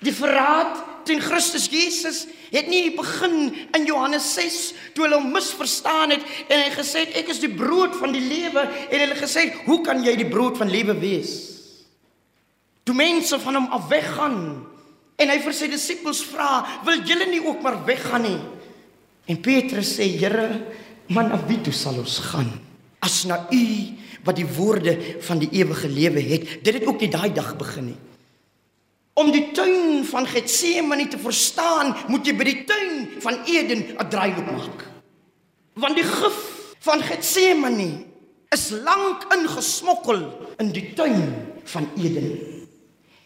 Die 0.00 0.14
verraad 0.16 1.04
teen 1.08 1.20
Christus 1.20 1.68
Jesus 1.70 2.24
het 2.50 2.68
nie 2.70 2.90
begin 2.96 3.52
in 3.76 3.86
Johannes 3.88 4.26
6 4.34 4.58
toe 4.96 5.04
hulle 5.04 5.20
hom 5.20 5.30
misverstaan 5.34 6.14
het 6.14 6.24
en 6.48 6.64
hy 6.64 6.70
gesê 6.74 7.04
het 7.04 7.20
ek 7.20 7.30
is 7.34 7.42
die 7.42 7.52
brood 7.52 7.94
van 8.00 8.14
die 8.16 8.24
lewe 8.24 8.64
en 8.64 8.96
hulle 8.96 9.18
gesê 9.18 9.46
het 9.48 9.62
hoe 9.68 9.80
kan 9.86 10.02
jy 10.04 10.16
die 10.18 10.28
brood 10.30 10.58
van 10.60 10.72
lewe 10.72 10.96
wees? 10.98 11.34
Toe 12.88 12.96
mense 12.96 13.38
van 13.42 13.60
hom 13.60 13.68
af 13.76 13.88
weggaan 13.92 14.40
en 15.20 15.30
hy 15.30 15.36
vir 15.44 15.54
sy 15.54 15.68
disippels 15.68 16.22
vra, 16.30 16.64
wil 16.86 17.04
julle 17.04 17.28
nie 17.28 17.42
ook 17.44 17.60
maar 17.62 17.82
weggaan 17.86 18.24
nie? 18.24 18.40
En 19.30 19.38
Petrus 19.44 19.92
sê, 19.98 20.08
Here, 20.18 20.48
maar 21.10 21.26
na 21.26 21.38
wie 21.46 21.58
toe 21.60 21.74
sal 21.74 21.98
ons 21.98 22.18
gaan? 22.30 22.50
As 23.02 23.24
na 23.26 23.46
U 23.50 23.64
wat 24.26 24.36
die 24.36 24.46
woorde 24.46 24.94
van 25.24 25.40
die 25.40 25.48
ewige 25.60 25.88
lewe 25.88 26.20
het. 26.20 26.60
Dit 26.64 26.80
het 26.80 26.86
ook 26.86 27.00
nie 27.00 27.10
daai 27.12 27.32
dag 27.32 27.54
begin 27.56 27.92
nie. 27.92 27.98
Om 29.20 29.32
die 29.34 29.50
tuin 29.56 30.04
van 30.08 30.28
Getsemane 30.28 31.08
te 31.08 31.18
verstaan, 31.20 31.94
moet 32.08 32.26
jy 32.26 32.34
by 32.36 32.46
die 32.46 32.60
tuin 32.68 33.08
van 33.24 33.40
Eden 33.44 33.84
'n 33.96 34.08
draailoop 34.08 34.50
maak. 34.50 34.86
Want 35.74 35.96
die 35.96 36.04
gif 36.04 36.38
van 36.80 37.02
Getsemane 37.02 38.04
is 38.50 38.70
lank 38.70 39.26
ingesmokkel 39.34 40.54
in 40.58 40.72
die 40.72 40.92
tuin 40.94 41.34
van 41.64 41.88
Eden. 41.96 42.38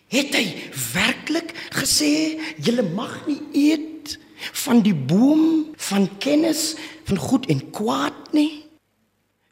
Het 0.08 0.34
hy 0.34 0.46
werklik 0.94 1.54
gesê 1.70 2.38
jy 2.56 2.82
mag 2.94 3.26
nie 3.26 3.42
eet 3.52 4.18
van 4.52 4.82
die 4.82 4.94
boom 4.94 5.74
van 5.76 6.08
kennis 6.18 6.74
van 7.08 7.20
goed 7.20 7.48
en 7.52 7.64
kwaad 7.74 8.32
nie? 8.36 8.64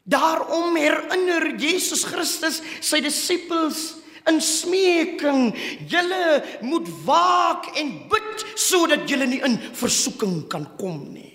Daarom 0.03 0.75
herinner 0.75 1.53
Jesus 1.55 2.03
Christus 2.03 2.59
sy 2.83 2.99
disippels 3.03 4.03
in 4.29 4.39
smeeking 4.43 5.51
julle 5.91 6.25
moet 6.63 6.87
waak 7.05 7.69
en 7.79 7.93
bid 8.11 8.43
sodat 8.59 9.07
julle 9.09 9.27
nie 9.29 9.41
in 9.43 9.57
versoeking 9.75 10.43
kan 10.51 10.67
kom 10.79 10.99
nie 11.11 11.31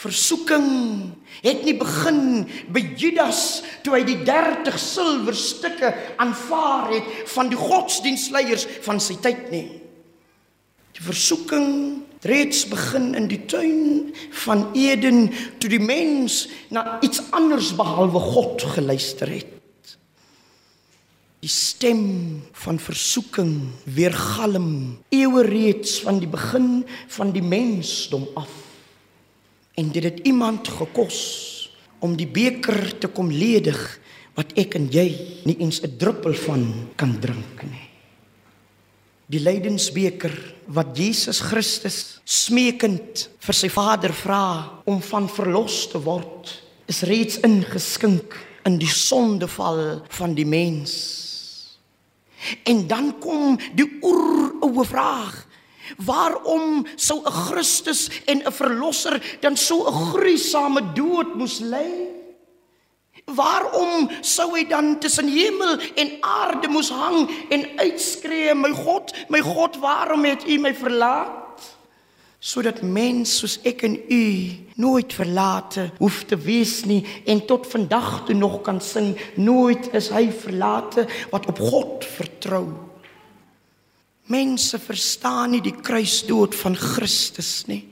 versoeking 0.00 0.68
het 1.44 1.64
nie 1.66 1.76
begin 1.78 2.46
by 2.72 2.82
Judas 2.98 3.60
toe 3.84 3.98
hy 3.98 4.04
die 4.08 4.20
30 4.24 4.78
silwerstukke 4.80 5.92
aanvaar 6.22 6.94
het 6.94 7.10
van 7.34 7.50
die 7.52 7.60
godsdienstleiers 7.60 8.66
van 8.86 9.02
sy 9.02 9.18
tyd 9.22 9.50
nie 9.52 9.66
die 10.96 11.04
versoeking 11.04 11.68
reeds 12.22 12.66
begin 12.68 13.14
in 13.14 13.28
die 13.28 13.44
tuin 13.46 14.14
van 14.44 14.68
Eden 14.74 15.30
toe 15.58 15.70
die 15.70 15.80
mens 15.80 16.48
na 16.68 16.98
iets 17.00 17.22
anders 17.30 17.72
behalwe 17.76 18.20
God 18.20 18.62
geluister 18.76 19.30
het 19.30 19.60
Die 21.40 21.48
stem 21.48 22.42
van 22.52 22.76
versoeking 22.76 23.54
weergalm 23.88 24.98
eeue 25.08 25.44
reeds 25.46 26.02
van 26.04 26.18
die 26.20 26.28
begin 26.28 26.82
van 27.08 27.32
die 27.32 27.42
mensdom 27.42 28.26
af. 28.36 28.50
En 29.80 29.88
dit 29.88 30.04
het 30.04 30.20
iemand 30.28 30.68
gekos 30.68 31.20
om 32.04 32.12
die 32.16 32.28
beker 32.28 32.98
te 33.00 33.08
kom 33.08 33.32
ledig 33.32 33.80
wat 34.36 34.52
ek 34.60 34.76
en 34.76 34.90
jy 34.92 35.08
nie 35.48 35.56
eens 35.64 35.80
'n 35.80 35.96
druppel 35.96 36.36
van 36.44 36.92
kan 36.96 37.16
drink 37.20 37.64
nie. 37.64 37.89
Die 39.30 39.38
lydensbeker 39.38 40.32
wat 40.74 40.96
Jesus 40.98 41.38
Christus 41.44 42.18
smeekend 42.26 43.28
vir 43.38 43.54
sy 43.54 43.68
Vader 43.70 44.10
vra 44.16 44.80
om 44.90 44.98
van 45.06 45.28
verlos 45.30 45.84
te 45.92 46.00
word, 46.02 46.50
is 46.90 47.04
reeds 47.06 47.38
ingeskink 47.46 48.34
in 48.66 48.80
die 48.80 48.90
sondeval 48.90 50.00
van 50.18 50.34
die 50.34 50.48
mens. 50.48 50.96
En 52.66 52.82
dan 52.90 53.12
kom 53.22 53.54
die 53.78 53.86
oeroue 54.02 54.84
vraag: 54.88 55.46
Waarom 56.02 56.86
sou 56.96 57.22
'n 57.22 57.30
Christus 57.46 58.10
en 58.26 58.42
'n 58.42 58.52
verlosser 58.52 59.22
dan 59.40 59.56
so 59.56 59.86
'n 59.86 60.10
gruisame 60.10 60.82
dood 60.94 61.36
moes 61.38 61.60
ly? 61.60 62.09
Waarom 63.34 64.08
sou 64.20 64.50
hy 64.56 64.64
dan 64.68 64.98
tussen 64.98 65.28
hemel 65.30 65.78
en 65.94 66.16
aarde 66.20 66.68
moes 66.68 66.90
hang 66.90 67.28
en 67.50 67.66
uitskree: 67.78 68.54
"My 68.54 68.72
God, 68.74 69.14
my 69.28 69.40
God, 69.40 69.78
waarom 69.78 70.24
het 70.24 70.48
U 70.48 70.58
my 70.58 70.74
verlaat?" 70.74 71.40
sodat 72.40 72.80
mens 72.80 73.34
soos 73.42 73.58
ek 73.68 73.82
en 73.84 73.98
u 74.08 74.24
nooit 74.80 75.12
verlate 75.12 75.90
hoef 75.98 76.22
te 76.24 76.38
wees 76.40 76.78
nie 76.88 77.02
en 77.28 77.42
tot 77.44 77.68
vandag 77.68 78.22
toe 78.24 78.36
nog 78.36 78.62
kan 78.64 78.80
sing 78.80 79.12
nooit 79.36 79.90
is 79.96 80.08
hy 80.08 80.30
verlate 80.32 81.04
wat 81.32 81.50
op 81.52 81.60
God 81.60 82.06
vertrou. 82.08 82.64
Mense 84.32 84.78
verstaan 84.80 85.52
nie 85.52 85.60
die 85.60 85.76
kruisdood 85.76 86.56
van 86.56 86.78
Christus 86.78 87.66
nie. 87.68 87.82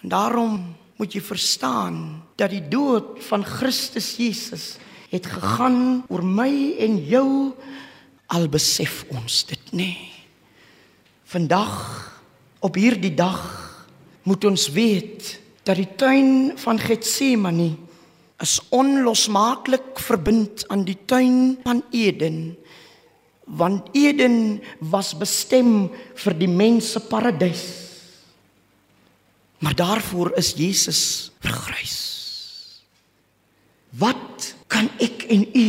En 0.00 0.08
daarom 0.08 0.54
moet 1.00 1.16
jy 1.16 1.22
verstaan 1.24 2.20
dat 2.36 2.52
die 2.52 2.62
dood 2.68 3.16
van 3.24 3.44
Christus 3.44 4.12
Jesus 4.20 4.74
het 5.08 5.26
gegaan 5.26 6.04
oor 6.12 6.22
my 6.22 6.76
en 6.78 7.00
jou 7.08 7.28
al 8.30 8.46
besef 8.52 9.02
ons 9.10 9.42
dit 9.48 9.72
nie. 9.72 9.96
Vandag 11.24 12.10
Op 12.60 12.76
hierdie 12.76 13.14
dag 13.16 13.40
moet 14.28 14.44
ons 14.44 14.66
weet 14.76 15.38
dat 15.64 15.78
die 15.80 15.88
tuin 15.96 16.52
van 16.60 16.76
Getsemane 16.76 17.70
is 18.44 18.58
onlosmaaklik 18.68 19.96
verbind 19.96 20.66
aan 20.68 20.84
die 20.84 20.98
tuin 21.08 21.56
van 21.64 21.80
Eden 21.96 22.52
want 23.48 23.88
Eden 23.96 24.60
was 24.92 25.14
bestem 25.16 25.88
vir 26.20 26.36
die 26.36 26.50
mense 26.52 27.00
paradys 27.08 27.89
maar 29.60 29.76
daarvoor 29.76 30.34
is 30.40 30.54
Jesus 30.58 31.32
vergrys 31.44 31.98
wat 34.00 34.54
kan 34.70 34.90
ek 35.02 35.26
en 35.32 35.46
u 35.54 35.68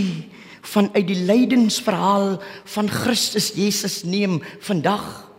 vanuit 0.71 1.07
die 1.07 1.23
lydensverhaal 1.25 2.37
van 2.75 2.89
Christus 2.89 3.51
Jesus 3.57 4.01
neem 4.03 4.39
vandag 4.61 5.31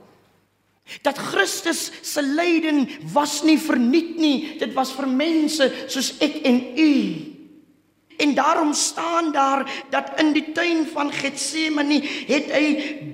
Dat 1.00 1.18
Christus 1.18 1.90
se 2.02 2.22
lyding 2.22 2.84
was 3.12 3.40
nie 3.46 3.56
verniet 3.56 4.18
nie, 4.20 4.58
dit 4.60 4.74
was 4.76 4.92
vir 4.92 5.08
mense 5.08 5.68
soos 5.88 6.12
ek 6.20 6.42
en 6.48 6.58
u. 6.76 6.94
En 8.22 8.34
daarom 8.36 8.74
staan 8.76 9.32
daar 9.32 9.64
dat 9.90 10.12
in 10.20 10.34
die 10.36 10.52
tuin 10.52 10.84
van 10.92 11.08
Getsemane 11.14 12.02
het 12.28 12.52
hy 12.52 12.66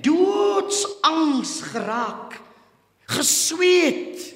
doodsangs 0.03 1.55
geraak. 1.71 2.35
Gesweet. 3.09 4.35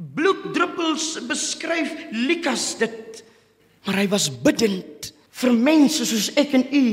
Bloeddruppels 0.00 1.18
beskryf 1.28 1.92
Lukas 2.16 2.72
dit. 2.80 3.20
Maar 3.84 4.02
hy 4.02 4.08
was 4.12 4.30
bidtend 4.32 5.10
vir 5.40 5.56
mense 5.56 6.04
soos 6.08 6.30
ek 6.40 6.56
en 6.56 6.66
u 6.72 6.84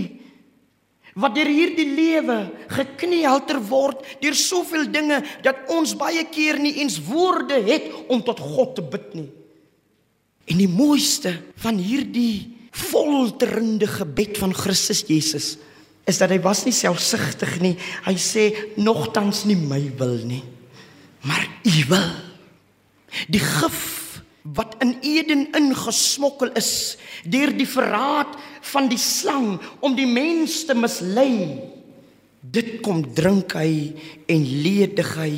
wat 1.17 1.34
deur 1.34 1.50
hierdie 1.50 1.88
lewe 1.98 2.36
geknielter 2.70 3.58
word 3.65 4.04
deur 4.22 4.36
soveel 4.38 4.86
dinge 4.93 5.17
dat 5.46 5.72
ons 5.74 5.96
baie 5.98 6.22
keer 6.30 6.60
nie 6.62 6.76
eens 6.84 7.00
woorde 7.08 7.58
het 7.65 7.89
om 8.06 8.22
tot 8.22 8.38
God 8.43 8.76
te 8.78 8.86
bid 8.86 9.08
nie. 9.17 9.30
En 10.48 10.62
die 10.62 10.70
mooiste 10.70 11.34
van 11.63 11.82
hierdie 11.82 12.54
volterende 12.78 13.89
gebed 13.89 14.38
van 14.38 14.54
Christus 14.54 15.02
Jesus 15.10 15.56
is 16.08 16.22
dat 16.22 16.32
hy 16.32 16.38
was 16.43 16.62
nie 16.67 16.76
selfsugtig 16.76 17.58
nie. 17.65 17.74
Hy 18.06 18.15
sê 18.22 18.46
nogtans 18.78 19.43
nie 19.50 19.58
my 19.58 19.82
wil 20.00 20.22
nie, 20.30 20.43
maar 21.26 21.43
u 21.65 21.78
wil. 21.89 22.27
Die 23.28 23.41
gif 23.41 24.22
wat 24.56 24.78
in 24.84 24.96
Eden 25.04 25.48
ingesmokkel 25.56 26.54
is 26.60 26.98
deur 27.28 27.52
die 27.52 27.67
verraad 27.67 28.38
van 28.72 28.88
die 28.88 29.00
slang 29.02 29.58
om 29.84 29.96
die 29.98 30.08
mens 30.08 30.62
te 30.67 30.76
mislei. 30.78 31.60
Dit 32.41 32.80
kom 32.86 33.04
drink 33.15 33.58
hy 33.58 33.93
en 34.32 34.46
ledig 34.63 35.15
hy 35.20 35.34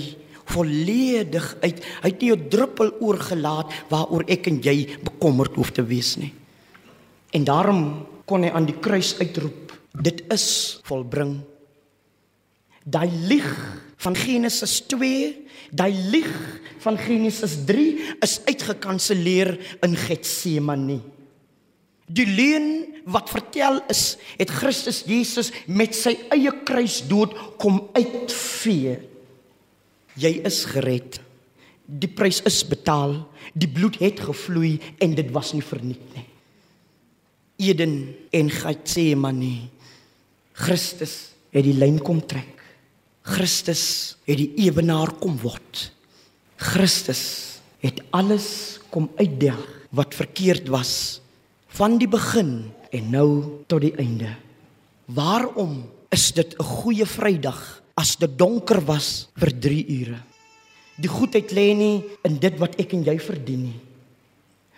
volledig 0.49 1.47
uit. 1.61 1.81
Hy 2.03 2.09
het 2.09 2.21
nie 2.21 2.31
'n 2.33 2.49
druppel 2.49 2.93
oorgelaat 2.99 3.71
waaroor 3.89 4.23
ek 4.27 4.47
en 4.47 4.61
jy 4.61 4.97
bekommerd 5.03 5.55
hoef 5.55 5.71
te 5.71 5.85
wees 5.85 6.17
nie. 6.17 6.33
En 7.31 7.43
daarom 7.43 8.05
kon 8.25 8.43
hy 8.43 8.49
aan 8.49 8.65
die 8.65 8.79
kruis 8.79 9.17
uitroep: 9.19 9.73
Dit 10.01 10.23
is 10.29 10.79
volbring. 10.83 11.41
Daai 12.89 13.09
lig 13.29 13.47
van 13.99 14.15
Genesis 14.15 14.79
2, 14.89 15.35
daai 15.75 15.93
lig 16.13 16.29
van 16.81 16.97
Genesis 16.97 17.57
3 17.67 18.15
is 18.25 18.39
uitgekanselleer 18.47 19.53
in 19.85 19.97
Getsemane. 20.07 20.99
Die 22.09 22.25
leuen 22.25 22.69
wat 23.09 23.29
vertel 23.29 23.81
is, 23.91 24.17
het 24.39 24.49
Christus 24.49 25.03
Jesus 25.05 25.51
met 25.67 25.93
sy 25.97 26.15
eie 26.33 26.53
kruisdood 26.65 27.35
kom 27.61 27.83
uit 27.93 28.33
vee. 28.33 28.95
Jy 30.19 30.31
is 30.47 30.63
gered. 30.71 31.19
Die 31.85 32.09
prys 32.09 32.41
is 32.45 32.61
betaal. 32.69 33.19
Die 33.53 33.69
bloed 33.69 33.99
het 34.01 34.21
gevloei 34.25 34.77
en 35.01 35.15
dit 35.17 35.29
was 35.33 35.53
nie 35.53 35.65
verniet 35.65 36.05
nie. 36.15 36.25
Eden 37.69 37.95
en 38.33 38.49
Getsemane. 38.53 39.53
Christus 40.59 41.15
het 41.53 41.65
die 41.65 41.75
lyn 41.77 41.99
kom 42.03 42.21
trek. 42.25 42.58
Christus 43.29 44.17
het 44.25 44.39
die 44.39 44.49
ewenaar 44.65 45.11
kom 45.21 45.37
word. 45.43 45.89
Christus 46.59 47.23
het 47.83 48.01
alles 48.15 48.79
kom 48.89 49.07
uitdeel 49.19 49.59
wat 49.95 50.17
verkeerd 50.17 50.69
was 50.73 51.21
van 51.77 51.97
die 52.01 52.09
begin 52.09 52.71
en 52.89 53.11
nou 53.13 53.29
tot 53.69 53.85
die 53.85 53.93
einde. 54.01 54.33
Waarom 55.13 55.85
is 56.09 56.31
dit 56.33 56.55
'n 56.57 56.63
goeie 56.63 57.05
Vrydag 57.05 57.81
as 57.95 58.15
dit 58.15 58.37
donker 58.37 58.81
was 58.85 59.29
vir 59.37 59.51
3 59.59 59.85
ure? 59.87 60.19
Die 60.97 61.09
goedheid 61.09 61.51
lê 61.51 61.73
nie 61.75 62.03
in 62.23 62.39
dit 62.39 62.59
wat 62.59 62.75
ek 62.79 62.93
en 62.93 63.03
jy 63.03 63.19
verdien 63.19 63.63
nie. 63.63 63.79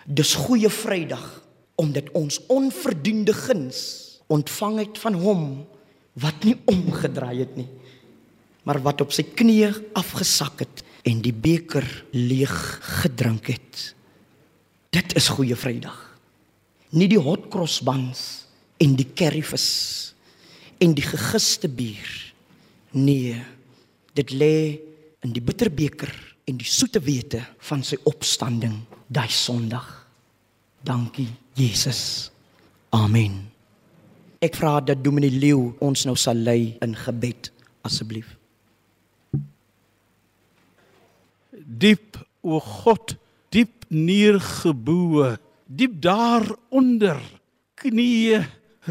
Dis 0.06 0.36
goeie 0.36 0.70
Vrydag 0.70 1.42
omdat 1.76 2.12
ons 2.14 2.40
onverdiende 2.48 3.34
guns 3.34 4.20
ontvang 4.28 4.78
het 4.78 4.98
van 4.98 5.14
hom 5.14 5.66
wat 6.14 6.44
nie 6.44 6.58
omgedraai 6.66 7.40
het 7.40 7.56
nie 7.56 7.68
maar 8.68 8.82
wat 8.86 9.02
op 9.02 9.14
sy 9.16 9.26
knieë 9.26 9.72
afgesak 9.98 10.62
het 10.66 10.84
en 11.08 11.22
die 11.24 11.34
beker 11.34 11.86
leeg 12.14 12.54
gedrink 13.02 13.50
het. 13.50 13.82
Dit 14.94 15.16
is 15.18 15.32
goeie 15.34 15.56
Vrydag. 15.58 15.98
Nie 16.92 17.08
die 17.10 17.22
hot 17.22 17.48
cross 17.50 17.80
buns 17.86 18.46
en 18.82 18.98
die 19.00 19.08
curryvis 19.16 19.70
en 20.82 20.94
die 20.98 21.06
gegiste 21.06 21.70
bier. 21.72 22.10
Nee, 22.92 23.38
dit 24.18 24.34
lê 24.36 24.56
in 25.24 25.34
die 25.34 25.44
bitterbeker 25.44 26.12
en 26.50 26.60
die 26.60 26.68
soete 26.68 27.00
wete 27.06 27.40
van 27.70 27.86
sy 27.86 28.00
opstanding 28.10 28.76
daai 29.08 29.30
Sondag. 29.32 29.88
Dankie 30.84 31.30
Jesus. 31.56 32.32
Amen. 32.92 33.38
Ek 34.42 34.58
vra 34.58 34.80
dat 34.84 35.04
Dominee 35.06 35.32
Leeu 35.32 35.72
ons 35.80 36.06
nou 36.10 36.18
sal 36.18 36.42
lei 36.42 36.76
in 36.82 36.98
gebed 36.98 37.52
asseblief. 37.88 38.41
Diep 41.72 42.20
o 42.44 42.60
God, 42.60 43.16
diep 43.54 43.86
neergeboe, 43.88 45.38
diep 45.72 45.94
daaronder 46.04 47.22
knieë 47.80 48.42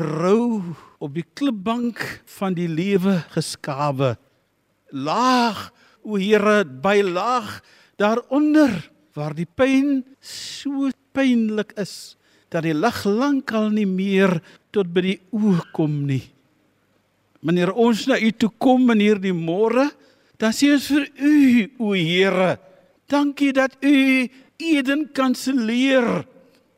rou 0.01 0.63
op 1.01 1.13
die 1.17 1.27
klipbank 1.37 2.01
van 2.39 2.57
die 2.57 2.69
lewe 2.71 3.19
geskawe. 3.35 4.15
Laag 4.97 5.69
o 6.01 6.17
Here, 6.17 6.65
by 6.65 7.01
laag 7.05 7.61
daaronder 8.01 8.73
waar 9.17 9.35
die 9.37 9.49
pyn 9.49 10.01
so 10.25 10.89
pynlik 11.13 11.75
is 11.81 12.17
dat 12.51 12.65
die 12.67 12.75
lig 12.75 13.03
lankal 13.07 13.69
nie 13.75 13.87
meer 13.87 14.39
tot 14.75 14.91
by 14.91 15.05
die 15.05 15.19
oë 15.35 15.69
kom 15.75 16.01
nie. 16.09 16.23
Wanneer 17.45 17.73
ons 17.73 18.07
na 18.09 18.19
u 18.21 18.31
toe 18.37 18.51
kom 18.61 18.91
in 18.93 19.03
hierdie 19.05 19.35
môre, 19.37 19.87
dan 20.41 20.53
sê 20.57 20.73
ons 20.75 20.89
vir 20.91 21.07
u 21.17 21.37
o 21.79 21.95
Here, 21.95 22.59
dankie 23.11 23.53
dat 23.53 23.77
u 23.81 24.29
Eden 24.57 25.09
kanselleer. 25.13 26.25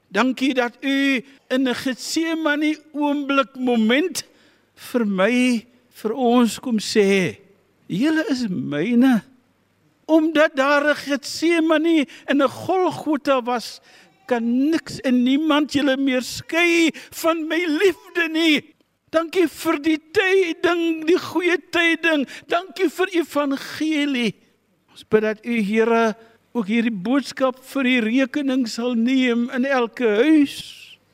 Dankie 0.08 0.54
dat 0.54 0.76
u 0.80 1.24
in 1.48 1.68
'n 1.68 1.74
Getsemane 1.74 2.76
oomblik 2.92 3.56
moment 3.56 4.24
vir 4.74 5.06
my 5.06 5.66
vir 5.88 6.12
ons 6.12 6.58
kom 6.58 6.78
sê, 6.78 7.38
julle 7.86 8.24
is 8.28 8.46
myne. 8.48 9.22
Omdat 10.04 10.56
daar 10.56 10.84
'n 10.90 10.96
Getsemane 10.96 12.06
en 12.24 12.42
'n 12.42 12.48
Golgotha 12.48 13.42
was, 13.42 13.80
kan 14.26 14.70
niks 14.70 15.00
en 15.00 15.22
niemand 15.22 15.72
julle 15.72 15.96
meer 15.96 16.22
skei 16.22 16.90
van 17.10 17.46
my 17.48 17.64
liefde 17.66 18.28
nie. 18.28 18.74
Dankie 19.10 19.48
vir 19.48 19.76
die 19.82 19.98
tyding, 20.12 21.04
die 21.06 21.18
goeie 21.18 21.58
tyding. 21.70 22.28
Dankie 22.48 22.88
vir 22.88 23.08
evangelie. 23.12 24.41
Ons 24.92 25.05
bid 25.09 25.24
dat 25.24 25.44
u 25.44 25.59
Here 25.64 26.12
ook 26.52 26.68
hierdie 26.68 26.92
boodskap 26.92 27.61
vir 27.72 27.88
die 27.88 28.00
rekening 28.05 28.66
sal 28.68 28.94
neem 28.98 29.48
in 29.57 29.64
elke 29.64 30.09
huis. 30.20 30.57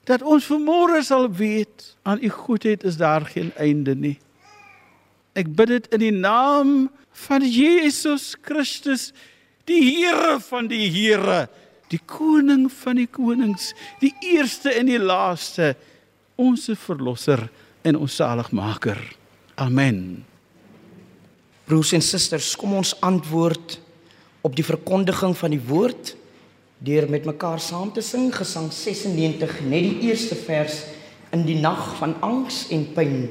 Dat 0.09 0.25
ons 0.27 0.49
vanmôre 0.51 1.03
sal 1.07 1.29
weet 1.31 1.93
aan 2.03 2.23
u 2.25 2.31
goedheid 2.33 2.85
is 2.89 2.99
daar 2.99 3.27
geen 3.29 3.53
einde 3.57 3.95
nie. 3.95 4.17
Ek 5.39 5.51
bid 5.55 5.71
dit 5.71 5.91
in 5.95 6.03
die 6.03 6.15
naam 6.15 6.89
van 7.27 7.45
Jesus 7.45 8.33
Christus, 8.43 9.13
die 9.69 9.83
Here 9.85 10.39
van 10.49 10.71
die 10.71 10.89
Here, 10.91 11.47
die 11.93 12.01
koning 12.07 12.67
van 12.73 12.99
die 12.99 13.09
konings, 13.11 13.73
die 14.03 14.15
eerste 14.35 14.73
en 14.75 14.91
die 14.91 15.01
laaste, 15.01 15.75
ons 16.39 16.69
verlosser 16.83 17.47
en 17.87 17.99
ons 17.99 18.19
saligmaker. 18.19 18.99
Amen. 19.59 20.28
Broers 21.69 21.91
en 21.93 22.01
susters, 22.01 22.55
kom 22.57 22.79
ons 22.79 22.95
antwoord 23.05 23.75
op 24.41 24.55
die 24.57 24.65
verkondiging 24.65 25.35
van 25.37 25.53
die 25.53 25.61
woord 25.61 26.15
deur 26.81 27.05
met 27.11 27.27
mekaar 27.29 27.61
saam 27.61 27.91
te 27.93 28.01
sing 28.07 28.31
Gesang 28.33 28.71
96 28.73 29.59
net 29.67 29.85
die 29.85 30.09
eerste 30.09 30.39
vers 30.39 30.79
in 31.37 31.43
die 31.45 31.59
nag 31.61 31.91
van 31.99 32.15
angs 32.25 32.63
en 32.73 32.87
pyn 32.97 33.27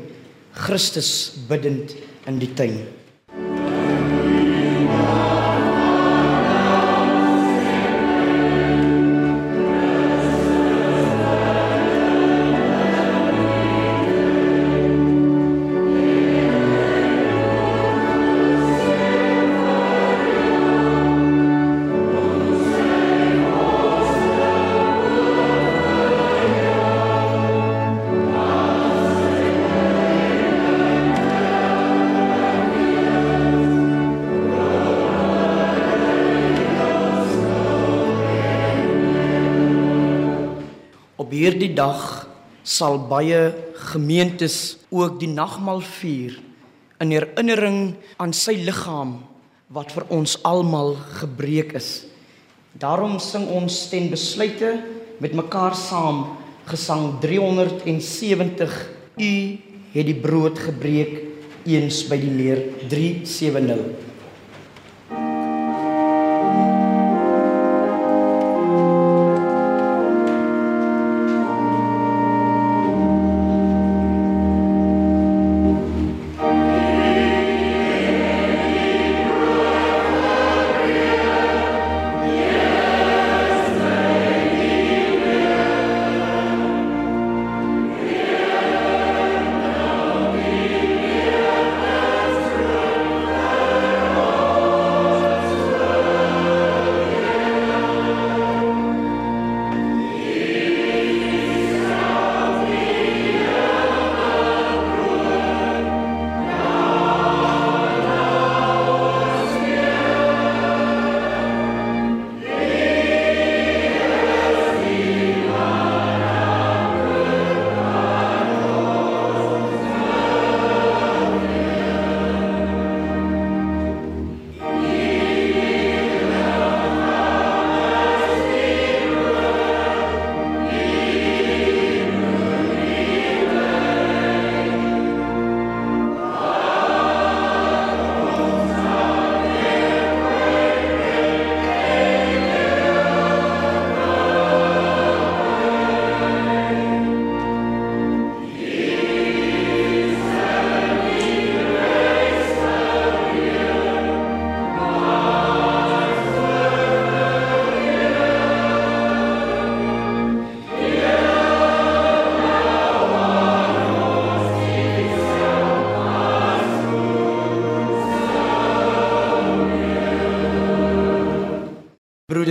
Christus 0.54 1.10
bidend 1.50 1.96
in 2.30 2.38
die 2.38 2.52
tuin. 2.54 2.78
Hierdie 41.38 41.74
dag 41.78 42.26
sal 42.68 42.98
baie 43.10 43.54
gemeentes 43.92 44.78
ook 44.90 45.20
die 45.22 45.30
nagmaal 45.30 45.84
vier 46.00 46.36
in 47.04 47.14
herinnering 47.14 47.94
aan 48.18 48.34
sy 48.34 48.58
liggaam 48.66 49.20
wat 49.74 49.94
vir 49.94 50.08
ons 50.16 50.38
almal 50.48 50.96
gebreek 51.20 51.76
is. 51.78 52.08
Daarom 52.78 53.18
sing 53.22 53.48
ons 53.54 53.86
ten 53.92 54.10
besluite 54.10 54.74
met 55.22 55.36
mekaar 55.38 55.76
saam 55.78 56.38
gesang 56.68 57.18
370 57.24 58.76
U 59.18 59.34
het 59.94 60.06
die 60.06 60.18
brood 60.22 60.60
gebreek 60.62 61.16
eens 61.68 62.04
by 62.10 62.20
die 62.22 62.34
meer 62.34 62.62
370 62.90 64.17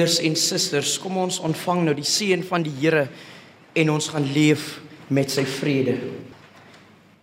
Broeders 0.06 0.22
en 0.22 0.36
susters, 0.38 0.90
kom 1.02 1.16
ons 1.18 1.40
ontvang 1.42 1.80
nou 1.82 1.92
die 1.98 2.06
seën 2.06 2.44
van 2.46 2.62
die 2.62 2.70
Here 2.78 3.08
en 3.74 3.88
ons 3.90 4.06
gaan 4.12 4.28
leef 4.30 4.76
met 5.10 5.32
sy 5.34 5.42
vrede. 5.42 5.96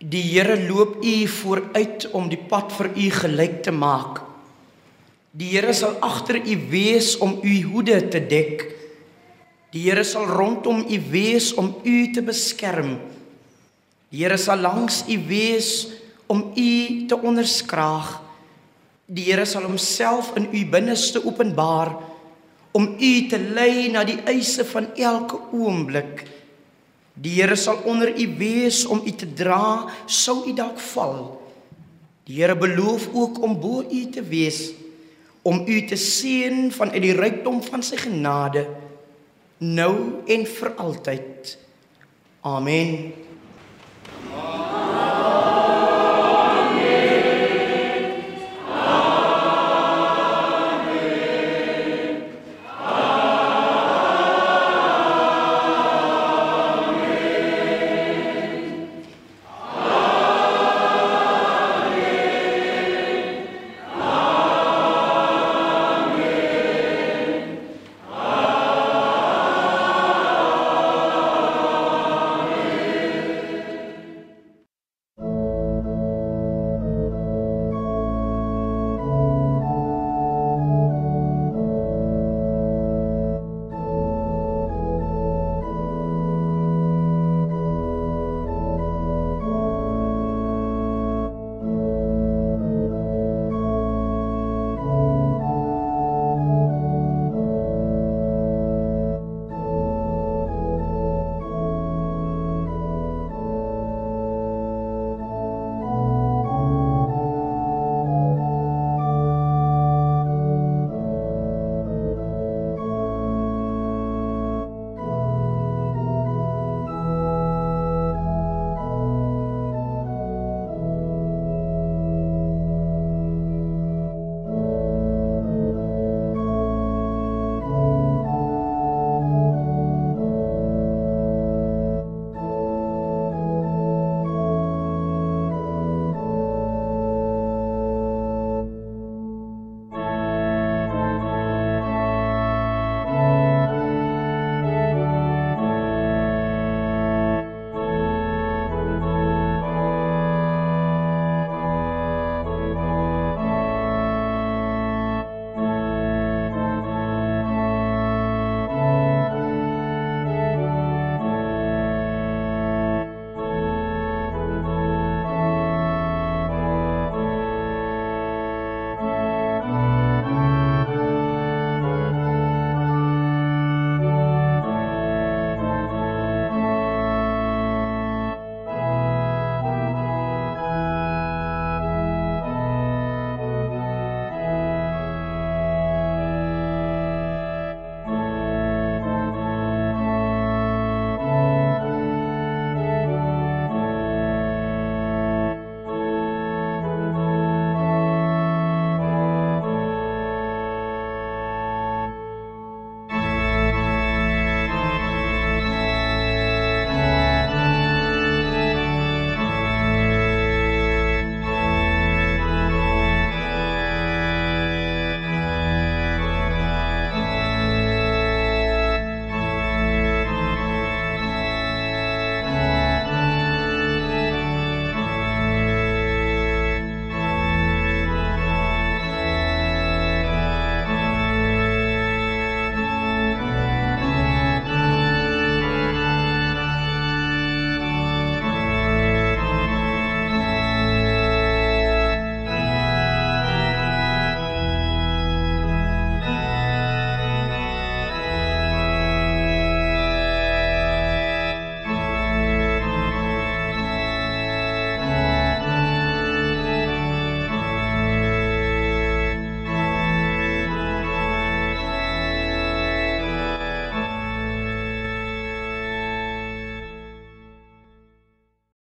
Die 0.03 0.23
Here 0.33 0.57
loop 0.65 0.97
u 0.99 1.13
vooruit 1.31 2.09
om 2.11 2.27
die 2.27 2.41
pad 2.51 2.75
vir 2.75 2.91
u 2.91 3.07
gelyk 3.21 3.55
te 3.63 3.71
maak. 3.71 4.19
Die 5.31 5.53
Here 5.53 5.71
sal 5.71 5.95
agter 6.03 6.41
u 6.43 6.59
wees 6.75 7.15
om 7.23 7.39
u 7.39 7.55
hoede 7.71 8.01
te 8.11 8.19
dek. 8.19 8.67
Die 9.71 9.87
Here 9.87 10.03
sal 10.03 10.27
rondom 10.27 10.83
u 10.83 11.01
wees 11.15 11.53
om 11.55 11.77
u 11.87 11.97
te 12.11 12.19
beskerm. 12.19 12.97
Die 14.11 14.25
Here 14.25 14.35
sal 14.35 14.59
langs 14.59 15.05
u 15.07 15.21
wees 15.31 15.87
om 16.27 16.49
u 16.51 16.71
te 17.07 17.15
onderskraag. 17.15 18.17
Die 19.07 19.31
Here 19.31 19.47
sal 19.47 19.71
homself 19.71 20.35
in 20.35 20.51
u 20.51 20.67
binneste 20.67 21.23
openbaar 21.23 22.11
om 22.73 22.95
u 22.99 23.11
te 23.29 23.39
lei 23.39 23.89
na 23.93 24.03
die 24.03 24.19
eise 24.29 24.65
van 24.65 24.89
elke 24.97 25.39
oomblik. 25.53 26.25
Die 27.13 27.37
Here 27.37 27.55
sal 27.55 27.83
onder 27.85 28.09
u 28.09 28.27
wees 28.37 28.83
om 28.89 29.03
u 29.05 29.11
te 29.11 29.29
dra 29.37 29.85
sou 30.05 30.41
u 30.49 30.53
dalk 30.57 30.79
val. 30.91 31.19
Die 32.25 32.41
Here 32.41 32.57
beloof 32.57 33.09
ook 33.13 33.41
om 33.43 33.59
bo 33.59 33.83
u 33.85 34.05
te 34.09 34.23
wees 34.25 34.71
om 35.43 35.65
u 35.67 35.81
te 35.87 35.95
seën 35.99 36.71
vanuit 36.71 37.03
die 37.03 37.15
rykdom 37.15 37.59
van 37.65 37.83
sy 37.83 37.97
genade 37.99 38.63
nou 39.63 40.23
en 40.27 40.45
vir 40.47 40.71
altyd. 40.79 41.51
Amen. 42.43 43.11